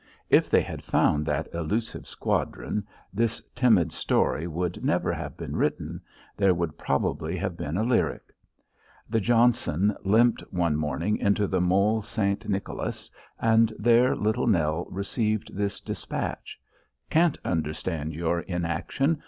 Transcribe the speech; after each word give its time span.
If 0.31 0.49
they 0.49 0.61
had 0.61 0.83
found 0.83 1.27
that 1.27 1.53
elusive 1.53 2.07
squadron 2.07 2.87
this 3.13 3.39
timid 3.53 3.91
story 3.91 4.47
would 4.47 4.83
never 4.83 5.13
have 5.13 5.37
been 5.37 5.55
written; 5.55 6.01
there 6.35 6.55
would 6.55 6.75
probably 6.75 7.37
have 7.37 7.55
been 7.55 7.77
a 7.77 7.83
lyric. 7.83 8.33
The 9.07 9.19
Johnson 9.19 9.95
limped 10.03 10.41
one 10.49 10.75
morning 10.75 11.17
into 11.17 11.45
the 11.45 11.61
Mole 11.61 12.01
St. 12.01 12.49
Nicholas, 12.49 13.11
and 13.39 13.71
there 13.77 14.15
Little 14.15 14.47
Nell 14.47 14.87
received 14.89 15.55
this 15.55 15.79
despatch: 15.79 16.59
"Can't 17.11 17.37
understand 17.45 18.15
your 18.15 18.39
inaction. 18.39 19.19